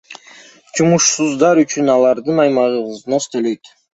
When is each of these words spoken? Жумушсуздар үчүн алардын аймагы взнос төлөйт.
Жумушсуздар 0.79 1.61
үчүн 1.65 1.93
алардын 1.97 2.43
аймагы 2.47 2.83
взнос 2.89 3.31
төлөйт. 3.37 3.73